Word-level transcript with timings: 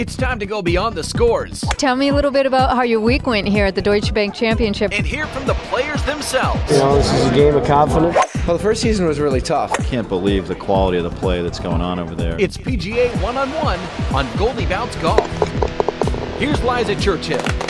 It's 0.00 0.16
time 0.16 0.38
to 0.38 0.46
go 0.46 0.62
beyond 0.62 0.96
the 0.96 1.04
scores 1.04 1.60
Tell 1.76 1.94
me 1.94 2.08
a 2.08 2.14
little 2.14 2.30
bit 2.30 2.46
about 2.46 2.74
how 2.74 2.80
your 2.80 3.00
week 3.00 3.26
went 3.26 3.46
here 3.46 3.66
at 3.66 3.74
the 3.74 3.82
Deutsche 3.82 4.14
Bank 4.14 4.34
Championship. 4.34 4.92
and 4.94 5.04
hear 5.04 5.26
from 5.26 5.44
the 5.44 5.52
players 5.52 6.02
themselves. 6.04 6.58
You 6.70 6.78
know, 6.78 6.96
this 6.96 7.12
is 7.12 7.26
a 7.26 7.34
game 7.34 7.54
of 7.54 7.66
confidence. 7.66 8.16
Well, 8.46 8.56
the 8.56 8.62
first 8.62 8.80
season 8.80 9.06
was 9.06 9.20
really 9.20 9.42
tough. 9.42 9.78
I 9.78 9.82
can't 9.82 10.08
believe 10.08 10.48
the 10.48 10.54
quality 10.54 10.96
of 10.96 11.04
the 11.04 11.10
play 11.10 11.42
that's 11.42 11.60
going 11.60 11.82
on 11.82 11.98
over 11.98 12.14
there. 12.14 12.40
It's 12.40 12.56
PGA 12.56 13.10
One 13.22 13.36
on 13.36 13.50
One 13.50 13.78
on 14.14 14.26
Goldie 14.38 14.64
Bounce 14.64 14.96
Golf. 14.96 15.20
Here's 16.38 16.62
Liza 16.64 16.96
Churchill. 16.96 17.69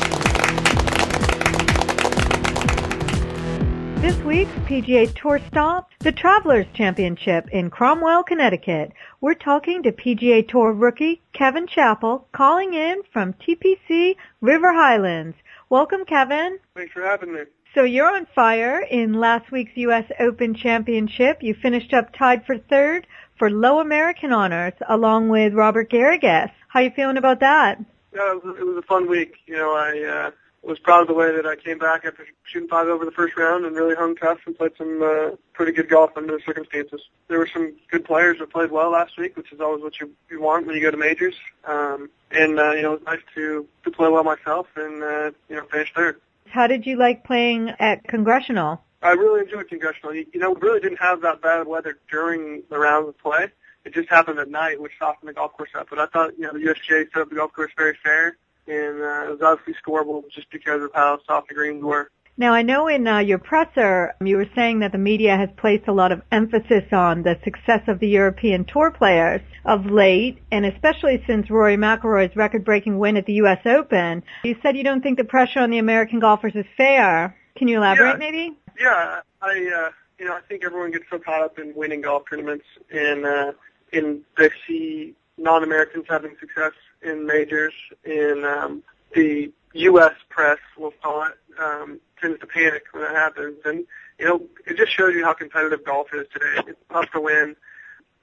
This 4.01 4.17
week's 4.21 4.51
PGA 4.65 5.15
Tour 5.15 5.39
stop, 5.49 5.91
the 5.99 6.11
Travelers 6.11 6.65
Championship 6.73 7.51
in 7.53 7.69
Cromwell, 7.69 8.23
Connecticut. 8.23 8.93
We're 9.21 9.35
talking 9.35 9.83
to 9.83 9.93
PGA 9.93 10.49
Tour 10.49 10.73
rookie 10.73 11.21
Kevin 11.35 11.67
Chappell, 11.67 12.27
calling 12.33 12.73
in 12.73 13.03
from 13.13 13.35
TPC 13.35 14.17
River 14.41 14.73
Highlands. 14.73 15.37
Welcome, 15.69 16.07
Kevin. 16.07 16.59
Thanks 16.75 16.95
for 16.95 17.03
having 17.03 17.35
me. 17.35 17.41
So 17.75 17.83
you're 17.83 18.11
on 18.11 18.27
fire 18.35 18.81
in 18.81 19.21
last 19.21 19.53
week's 19.53 19.77
U.S. 19.77 20.11
Open 20.19 20.55
Championship. 20.55 21.43
You 21.43 21.53
finished 21.53 21.93
up 21.93 22.15
tied 22.17 22.47
for 22.47 22.57
third 22.57 23.07
for 23.39 23.51
low 23.51 23.81
American 23.81 24.33
honors 24.33 24.73
along 24.89 25.29
with 25.29 25.53
Robert 25.53 25.91
Garrigus. 25.91 26.51
How 26.69 26.81
you 26.81 26.91
feeling 26.97 27.19
about 27.19 27.41
that? 27.41 27.79
Yeah, 28.15 28.33
it 28.33 28.43
was, 28.43 28.57
it 28.59 28.65
was 28.65 28.79
a 28.79 28.87
fun 28.87 29.11
week. 29.11 29.35
You 29.47 29.57
know, 29.57 29.75
I 29.75 30.27
uh, 30.27 30.31
was 30.63 30.79
proud 30.79 31.03
of 31.03 31.09
the 31.09 31.15
way 31.15 31.35
that 31.35 31.47
I 31.47 31.57
came 31.57 31.79
back 31.79 32.05
after 32.05 32.27
shooting 32.45 32.69
five 32.69 32.87
over 32.89 33.05
the 33.05 33.11
first 33.11 33.37
round 33.37 33.65
and 33.65 33.75
really 33.75 33.95
hung 33.95 34.15
tough 34.15 34.39
and 34.47 34.57
played 34.57 34.73
some 34.77 35.03
uh, 35.03 35.37
pretty 35.55 35.73
good 35.73 35.89
golf 35.89 36.11
under 36.17 36.37
the 36.37 36.43
circumstances. 36.45 37.01
There 37.29 37.39
were 37.39 37.49
some 37.53 37.75
good 37.91 38.05
players 38.05 38.39
that 38.41 38.51
played 38.51 38.71
well 38.71 38.91
last 38.91 39.19
week, 39.19 39.37
which 39.37 39.53
is 39.53 39.61
always 39.61 39.83
what 39.83 39.99
you, 40.01 40.11
you 40.31 40.41
want 40.41 40.67
when 40.67 40.77
you 40.77 40.83
go 40.83 40.91
to 40.91 40.97
majors. 40.97 41.35
Um, 41.65 42.11
and 42.31 42.59
uh, 42.59 42.73
you 42.73 42.83
know, 42.83 42.93
it 42.95 43.01
was 43.01 43.07
nice 43.07 43.21
to 43.35 43.67
to 43.85 43.91
play 43.91 44.09
well 44.09 44.25
myself 44.25 44.67
and 44.77 45.03
uh, 45.03 45.31
you 45.49 45.57
know 45.57 45.65
finish 45.71 45.93
third. 45.95 46.21
How 46.47 46.67
did 46.67 46.85
you 46.85 46.97
like 46.97 47.25
playing 47.25 47.71
at 47.79 48.05
Congressional? 48.05 48.83
I 49.03 49.13
really 49.13 49.41
enjoyed 49.41 49.69
Congressional. 49.69 50.15
You, 50.15 50.27
you 50.33 50.41
know, 50.41 50.51
we 50.53 50.61
really 50.61 50.81
didn't 50.81 50.99
have 50.99 51.23
that 51.23 51.41
bad 51.41 51.67
weather 51.67 51.99
during 52.11 52.63
the 52.69 52.79
rounds 52.79 53.09
of 53.09 53.19
play. 53.19 53.47
It 53.85 53.95
just 53.95 54.11
happened 54.11 54.39
at 54.39 54.51
night, 54.51 54.81
which 54.81 54.93
softened 54.99 55.29
the 55.29 55.33
golf 55.33 55.53
course 55.55 55.71
up. 55.75 55.89
But 55.89 55.99
I 55.99 56.07
thought, 56.07 56.37
you 56.37 56.45
know, 56.45 56.53
the 56.53 56.59
USGA 56.59 57.11
set 57.13 57.23
up 57.23 57.31
the 57.31 57.37
golf 57.37 57.53
course 57.53 57.73
very 57.77 57.97
fair, 58.03 58.37
and 58.67 59.03
uh, 59.03 59.25
it 59.27 59.31
was 59.31 59.41
obviously 59.43 59.75
scoreable 59.85 60.23
just 60.31 60.51
because 60.51 60.83
of 60.83 60.91
how 60.95 61.19
soft 61.27 61.49
the 61.49 61.55
greens 61.55 61.83
were. 61.83 62.11
Now, 62.37 62.55
I 62.55 62.63
know 62.63 62.89
in 62.89 63.07
uh, 63.07 63.19
your 63.19 63.39
presser 63.39 64.15
you 64.25 64.39
were 64.39 64.49
saying 64.55 64.79
that 64.79 64.93
the 64.93 64.99
media 64.99 65.37
has 65.37 65.51
placed 65.59 65.89
a 65.89 65.93
lot 65.93 66.11
of 66.11 66.23
emphasis 66.33 66.85
on 66.91 67.23
the 67.23 67.39
success 67.45 67.83
of 67.87 67.99
the 67.99 68.09
European 68.09 68.65
Tour 68.65 68.91
players 68.93 69.43
of 69.67 69.85
late, 69.85 70.39
and 70.51 70.65
especially 70.65 71.23
since 71.27 71.51
Rory 71.51 71.77
McIlroy's 71.77 72.35
record-breaking 72.35 72.99
win 72.99 73.19
at 73.19 73.27
the 73.27 73.35
U.S. 73.35 73.61
Open. 73.67 74.23
You 74.45 74.57
said 74.63 74.75
you 74.77 74.85
don't 74.85 75.03
think 75.03 75.19
the 75.19 75.25
pressure 75.25 75.61
on 75.61 75.71
the 75.71 75.77
American 75.79 76.19
golfers 76.19 76.55
is 76.55 76.65
fair. 76.79 77.37
Can 77.57 77.69
you 77.69 77.77
elaborate, 77.77 78.13
Yeah. 78.13 78.17
maybe? 78.17 78.57
Yeah, 78.81 79.21
I 79.43 79.49
uh, 79.51 79.91
you 80.19 80.25
know 80.25 80.33
I 80.35 80.41
think 80.49 80.65
everyone 80.65 80.93
gets 80.93 81.05
so 81.11 81.19
caught 81.19 81.43
up 81.43 81.59
in 81.59 81.75
winning 81.75 82.01
golf 82.01 82.23
tournaments 82.31 82.65
and 82.91 83.27
uh, 83.27 83.53
and 83.93 84.23
they 84.39 84.49
see 84.67 85.15
non-Americans 85.37 86.07
having 86.09 86.37
success 86.41 86.73
in 87.03 87.27
majors 87.27 87.75
and 88.05 88.45
um, 88.45 88.83
the 89.15 89.53
U.S. 89.73 90.15
press, 90.29 90.59
we'll 90.77 90.93
call 91.03 91.25
it, 91.25 91.35
um, 91.59 92.01
tends 92.21 92.41
to 92.41 92.47
panic 92.47 92.85
when 92.93 93.03
that 93.03 93.15
happens. 93.15 93.59
And 93.65 93.87
you 94.19 94.27
know 94.27 94.43
it 94.67 94.77
just 94.77 94.93
shows 94.93 95.15
you 95.15 95.25
how 95.25 95.33
competitive 95.33 95.85
golf 95.85 96.09
is 96.13 96.27
today. 96.33 96.69
It's 96.69 96.81
tough 96.91 97.11
to 97.13 97.21
win. 97.21 97.57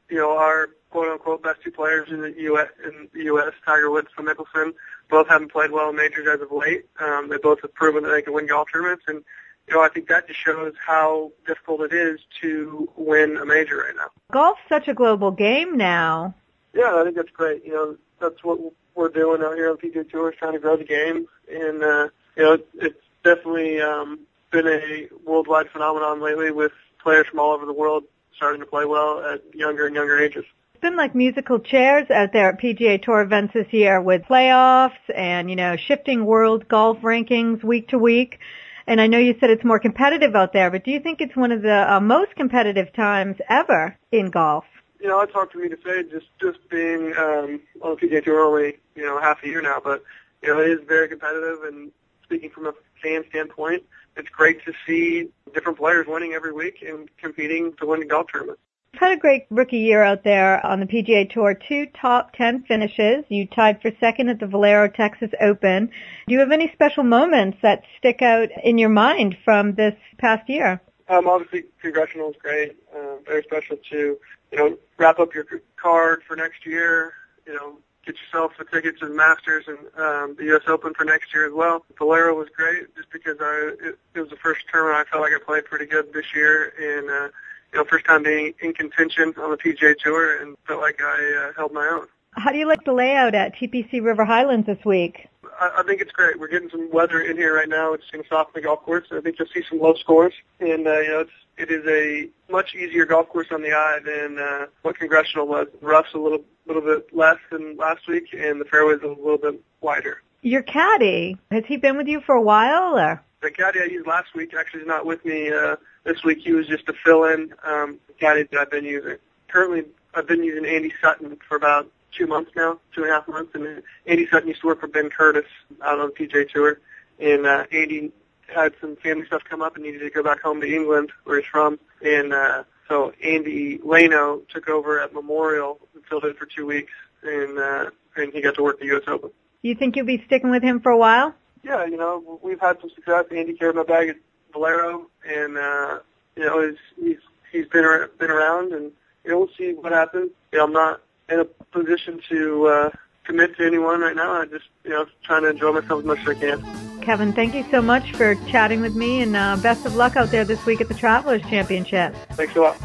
You 0.10 0.18
know 0.18 0.38
our 0.38 0.70
quote 0.90 1.12
unquote 1.12 1.44
best 1.44 1.62
two 1.64 1.72
players 1.72 2.10
in 2.10 2.22
the 2.22 2.34
U.S. 2.42 2.70
in 2.84 3.08
the 3.14 3.24
U.S. 3.26 3.54
Tiger 3.66 3.90
Woods, 3.90 4.08
Phil 4.16 4.26
Mickelson, 4.26 4.74
both 5.10 5.28
haven't 5.28 5.52
played 5.52 5.72
well 5.72 5.90
in 5.90 5.96
majors 5.96 6.28
as 6.28 6.42
of 6.42 6.52
late. 6.52 6.86
Um, 7.00 7.30
they 7.30 7.38
both 7.38 7.62
have 7.62 7.74
proven 7.74 8.04
that 8.04 8.10
they 8.10 8.22
can 8.22 8.34
win 8.34 8.48
golf 8.48 8.68
tournaments 8.72 9.04
and 9.08 9.24
you 9.68 9.76
know, 9.76 9.82
I 9.82 9.90
think 9.90 10.08
that 10.08 10.28
just 10.28 10.40
shows 10.40 10.74
how 10.86 11.32
difficult 11.46 11.82
it 11.82 11.94
is 11.94 12.22
to 12.42 12.90
win 12.96 13.38
a 13.38 13.46
major 13.46 13.78
right 13.78 13.96
now. 13.96 14.08
Golf's 14.32 14.62
such 14.70 14.88
a 14.88 14.94
global 14.94 15.32
game 15.32 15.76
now. 15.78 16.34
Yeah, 16.74 16.96
I 16.96 17.04
think 17.04 17.16
that's 17.16 17.32
great. 17.32 17.66
You 17.66 17.74
know, 17.74 17.98
that's 18.20 18.44
what 18.44 18.60
we're 18.96 19.10
doing 19.10 19.42
out 19.44 19.56
here 19.56 19.70
on 19.70 19.78
PGA 19.78 20.10
Tour 20.10 20.34
trying 20.38 20.54
to 20.54 20.60
grow 20.60 20.78
the 20.78 20.84
game, 20.84 21.28
and 21.50 21.84
uh, 21.84 22.10
you 22.36 22.44
know, 22.44 22.58
it's 22.76 23.00
definitely 23.24 23.82
um, 23.82 24.20
been 24.52 24.68
a 24.68 25.08
worldwide 25.26 25.70
phenomenon 25.70 26.22
lately 26.22 26.52
with 26.52 26.72
players 27.02 27.28
from 27.28 27.40
all 27.40 27.54
over 27.54 27.66
the 27.66 27.74
world 27.74 28.04
starting 28.36 28.60
to 28.62 28.66
play 28.66 28.86
well 28.86 29.24
at 29.24 29.42
younger 29.54 29.86
and 29.88 29.96
younger 29.96 30.20
ages. 30.20 30.46
It's 30.74 30.82
been 30.82 30.96
like 30.96 31.16
musical 31.16 31.60
chairs 31.60 32.10
out 32.12 32.34
there 32.34 32.50
at 32.50 32.62
PGA 32.62 33.02
Tour 33.02 33.22
events 33.22 33.54
this 33.56 33.66
year 33.72 34.00
with 34.00 34.22
playoffs 34.24 34.92
and, 35.14 35.50
you 35.50 35.56
know, 35.56 35.76
shifting 35.76 36.24
world 36.24 36.68
golf 36.68 37.00
rankings 37.00 37.64
week 37.64 37.90
to 37.90 37.98
week. 37.98 38.40
And 38.86 39.02
I 39.02 39.08
know 39.08 39.18
you 39.18 39.36
said 39.40 39.50
it's 39.50 39.66
more 39.66 39.80
competitive 39.80 40.36
out 40.36 40.54
there, 40.54 40.70
but 40.70 40.86
do 40.86 40.92
you 40.92 41.00
think 41.00 41.20
it's 41.20 41.36
one 41.36 41.52
of 41.52 41.64
the 41.64 41.94
uh, 41.94 42.00
most 42.00 42.36
competitive 42.36 42.94
times 42.94 43.38
ever 43.50 43.98
in 44.12 44.30
golf? 44.30 44.66
You 45.00 45.08
know, 45.08 45.22
it's 45.22 45.34
hard 45.34 45.52
for 45.52 45.60
me 45.60 45.70
to 45.70 45.78
say 45.86 46.04
just 46.04 46.28
just 46.42 46.58
being 46.70 47.14
um, 47.18 47.62
on 47.82 47.96
the 47.96 48.08
PGA 48.08 48.24
Tour 48.24 48.46
only 48.46 48.78
you 48.96 49.04
know 49.04 49.20
half 49.20 49.44
a 49.44 49.48
year 49.48 49.62
now, 49.62 49.80
but 49.84 50.04
you 50.42 50.50
know 50.50 50.60
it 50.60 50.70
is 50.70 50.80
very 50.88 51.08
competitive. 51.08 51.64
And 51.64 51.92
speaking 52.24 52.50
from 52.50 52.68
a 52.68 52.74
fan 53.02 53.24
standpoint, 53.30 53.84
it's 54.16 54.30
great 54.30 54.64
to 54.66 54.74
see 54.86 55.30
different 55.54 55.78
players 55.78 56.08
winning 56.08 56.34
every 56.34 56.52
week 56.52 56.84
and 56.88 57.10
competing 57.18 57.74
to 57.80 57.86
win 57.86 58.00
the 58.00 58.06
golf 58.06 58.28
tournaments. 58.32 58.62
You've 58.94 59.02
had 59.02 59.12
a 59.12 59.22
great 59.22 59.46
rookie 59.52 59.78
year 59.78 60.02
out 60.02 60.24
there 60.24 60.66
on 60.66 60.80
the 60.80 60.88
PGA 60.88 61.32
Tour. 61.32 61.54
Two 61.54 61.86
top 62.02 62.34
ten 62.34 62.64
finishes. 62.64 63.26
You 63.30 63.46
tied 63.46 63.82
for 63.82 63.92
second 64.00 64.30
at 64.30 64.40
the 64.40 64.48
Valero 64.48 64.88
Texas 64.88 65.30
Open. 65.40 65.92
Do 66.28 66.34
you 66.34 66.40
have 66.40 66.52
any 66.52 66.72
special 66.74 67.04
moments 67.04 67.60
that 67.62 67.84
stick 68.00 68.22
out 68.22 68.50
in 68.64 68.80
your 68.80 68.90
mind 68.90 69.38
from 69.46 69.76
this 69.76 69.94
past 70.18 70.50
year? 70.50 70.82
Um, 71.10 71.28
obviously, 71.28 71.66
congressional 71.82 72.32
is 72.32 72.36
great. 72.42 72.76
Uh, 72.94 73.18
very 73.26 73.44
special 73.44 73.78
to 73.92 74.18
you 74.52 74.58
know 74.58 74.77
wrap 74.98 75.20
up 75.20 75.34
your 75.34 75.46
card 75.76 76.24
for 76.28 76.36
next 76.36 76.66
year. 76.66 77.14
You 77.46 77.54
know, 77.54 77.78
get 78.06 78.16
yourself 78.20 78.54
a 78.60 78.66
ticket 78.66 79.00
to 79.00 79.08
the 79.08 79.14
Masters 79.14 79.66
and 79.68 79.78
um, 79.98 80.36
the 80.38 80.46
U.S. 80.46 80.64
Open 80.68 80.94
for 80.94 81.04
next 81.04 81.34
year 81.34 81.46
as 81.46 81.54
well. 81.54 81.86
Valero 81.98 82.36
was 82.36 82.50
great 82.56 82.94
just 82.96 83.10
because 83.12 83.38
I 83.40 83.74
it, 83.82 84.00
it 84.16 84.20
was 84.20 84.30
the 84.30 84.38
first 84.38 84.62
tournament 84.72 85.08
I 85.08 85.12
felt 85.12 85.24
like 85.24 85.34
I 85.34 85.44
played 85.44 85.66
pretty 85.66 85.86
good 85.86 86.14
this 86.14 86.34
year, 86.36 86.74
and 86.80 87.10
uh, 87.10 87.30
you 87.74 87.80
know, 87.80 87.86
first 87.86 88.06
time 88.06 88.24
being 88.24 88.54
in 88.62 88.74
contention 88.74 89.34
on 89.38 89.52
the 89.52 89.58
PGA 89.58 89.96
Tour, 89.98 90.42
and 90.42 90.58
felt 90.68 90.82
like 90.82 91.02
I 91.02 91.50
uh, 91.50 91.54
held 91.56 91.74
my 91.74 91.88
own. 91.88 92.08
How 92.32 92.52
do 92.52 92.58
you 92.58 92.68
like 92.68 92.84
the 92.86 92.94
layout 92.94 93.34
at 93.34 93.56
TPC 93.56 94.04
River 94.04 94.24
Highlands 94.24 94.68
this 94.68 94.84
week? 94.86 95.28
I, 95.60 95.80
I 95.80 95.84
think 95.84 96.02
it's 96.02 96.12
great. 96.12 96.40
We're 96.40 96.48
getting 96.48 96.70
some 96.70 96.90
weather 96.92 97.22
in 97.22 97.38
here 97.38 97.56
right 97.56 97.70
now. 97.70 97.94
It's 97.94 98.10
going 98.12 98.24
to 98.24 98.30
soften 98.30 98.54
the 98.56 98.62
golf 98.62 98.84
course. 98.84 99.08
I 99.12 99.22
think 99.22 99.38
you'll 99.40 99.48
see 99.54 99.64
some 99.70 99.80
low 99.80 99.96
scores, 99.96 100.34
and 100.60 100.88
uh, 100.88 101.00
you 101.00 101.10
know, 101.10 101.20
it's 101.22 101.32
it 101.58 101.72
is 101.72 101.86
a 101.88 102.30
much 102.52 102.76
easier 102.76 103.06
golf 103.06 103.30
course 103.30 103.48
on 103.52 103.62
the 103.62 103.74
eye 103.74 104.00
than 104.06 104.38
uh, 104.38 104.66
what 104.84 104.98
Congressional 104.98 105.48
was. 105.48 105.68
Rough's 105.82 106.14
a 106.14 106.20
little 106.20 106.44
little 106.68 106.82
bit 106.82 107.16
less 107.16 107.38
than 107.52 107.78
last 107.78 108.08
week, 108.08 108.26
and 108.34 108.62
the 108.62 108.66
fairway's 108.66 109.02
a 109.04 109.08
little 109.08 109.38
bit 109.38 109.62
wider. 109.82 110.22
Your 110.42 110.62
caddy, 110.62 111.38
has 111.52 111.64
he 111.66 111.78
been 111.78 111.98
with 111.98 112.08
you 112.08 112.22
for 112.22 112.36
a 112.36 112.42
while 112.42 112.98
or? 112.98 113.24
The 113.42 113.52
caddy 113.52 113.80
I 113.82 113.86
used 113.86 114.08
last 114.08 114.34
week 114.36 114.54
actually 114.58 114.82
is 114.82 114.88
not 114.88 115.06
with 115.06 115.24
me 115.26 115.52
uh, 115.52 115.76
this 116.04 116.24
week. 116.24 116.40
He 116.44 116.54
was 116.54 116.68
just 116.68 116.88
a 116.90 116.94
fill-in 117.06 117.54
um, 117.64 118.00
caddy 118.20 118.44
that 118.44 118.60
I've 118.60 118.72
been 118.72 118.86
using. 118.86 119.18
Currently, 119.48 119.84
I've 120.14 120.28
been 120.28 120.44
using 120.44 120.66
Andy 120.66 120.92
Sutton 121.02 121.38
for 121.48 121.56
about 121.56 121.92
two 122.12 122.28
months 122.28 122.52
now, 122.56 122.80
two 122.94 123.04
and 123.04 123.12
a 123.12 123.14
half 123.14 123.28
months. 123.28 123.52
And 123.56 123.84
Andy 124.06 124.28
Sutton 124.28 124.48
used 124.48 124.62
to 124.62 124.68
work 124.68 124.80
for 124.80 124.88
Ben 124.88 125.10
Curtis 125.10 125.46
out 125.84 126.00
on 126.00 126.12
the 126.18 126.26
PGA 126.28 126.50
Tour. 126.50 126.80
And 127.20 127.46
uh, 127.46 127.66
Andy 127.72 128.12
had 128.54 128.74
some 128.80 128.96
family 128.98 129.26
stuff 129.26 129.44
come 129.50 129.62
up 129.62 129.76
and 129.76 129.84
needed 129.84 130.00
to 130.00 130.10
go 130.10 130.24
back 130.24 130.42
home 130.42 130.62
to 130.62 130.68
England, 130.68 131.12
where 131.24 131.40
he's 131.40 131.50
from. 131.50 131.80
And 132.02 132.34
uh, 132.34 132.64
so 132.88 133.14
Andy 133.24 133.80
Leno 133.84 134.42
took 134.50 134.70
over 134.70 135.00
at 135.00 135.14
Memorial 135.14 135.80
and 135.94 136.04
filled 136.06 136.26
in 136.26 136.34
for 136.36 136.46
two 136.46 136.66
weeks, 136.66 136.94
and 137.24 137.58
uh, 137.58 137.90
and 138.16 138.34
he 138.34 138.42
got 138.42 138.56
to 138.56 138.64
work 138.64 138.80
the 138.80 138.86
U.S. 138.88 139.04
Open. 139.08 139.30
Do 139.62 139.70
you 139.70 139.76
think 139.76 139.96
you'll 139.96 140.06
be 140.06 140.24
sticking 140.26 140.52
with 140.52 140.64
him 140.64 140.80
for 140.80 140.92
a 140.92 140.98
while? 140.98 141.34
Yeah, 141.64 141.86
you 141.86 141.98
know, 141.98 142.40
we've 142.42 142.60
had 142.60 142.80
some 142.80 142.90
success. 142.92 143.26
Andy 143.36 143.54
carried 143.54 143.76
my 143.76 143.84
bag 143.84 144.10
at 144.10 144.16
Valero, 144.54 145.08
and 145.28 145.58
uh, 145.58 146.00
you 146.36 146.46
know, 146.46 146.68
he's 146.68 146.78
he's 147.04 147.18
he's 147.52 147.68
been 147.68 147.84
ar- 147.84 148.12
been 148.20 148.32
around, 148.32 148.72
and 148.72 148.92
you 149.26 149.32
know, 149.32 149.40
we'll 149.40 149.50
see 149.58 149.74
what 149.74 149.92
happens. 149.92 150.32
You 150.52 150.60
know, 150.60 150.66
I'm 150.66 150.74
not 150.74 151.02
in 151.30 151.40
a 151.40 151.46
position 151.46 152.22
to 152.30 152.68
uh, 152.68 152.90
commit 153.24 153.56
to 153.58 153.66
anyone 153.66 154.00
right 154.00 154.16
now. 154.16 154.34
I'm 154.34 154.50
just 154.50 154.66
you 154.84 154.92
know 154.92 155.06
trying 155.24 155.44
to 155.44 155.50
enjoy 155.50 155.74
myself 155.74 156.00
as 156.00 156.06
much 156.06 156.20
as 156.20 156.28
I 156.30 156.34
can. 156.36 157.02
Kevin, 157.02 157.32
thank 157.32 157.56
you 157.56 157.66
so 157.72 157.82
much 157.82 158.12
for 158.14 158.36
chatting 158.50 158.82
with 158.82 158.96
me 158.96 159.22
and 159.22 159.36
uh, 159.36 159.56
best 159.58 159.86
of 159.86 159.96
luck 159.96 160.16
out 160.16 160.30
there 160.30 160.44
this 160.44 160.66
week 160.66 160.82
at 160.82 160.88
the 160.88 160.94
Travelers 160.94 161.42
Championship. 161.44 162.14
Thanks 162.32 162.56
a 162.56 162.62
lot. 162.62 162.78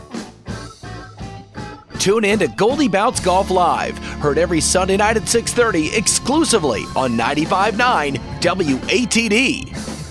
Tune 1.99 2.25
in 2.25 2.39
to 2.41 2.49
Goldie 2.49 2.89
Bounce 2.89 3.21
Golf 3.21 3.51
Live, 3.51 3.97
heard 3.99 4.37
every 4.37 4.61
Sunday 4.61 4.97
night 4.97 5.17
at 5.17 5.25
6:30 5.25 5.97
exclusively 5.97 6.83
on 6.97 7.17
95.9 7.17 8.19
WATD. 8.41 10.02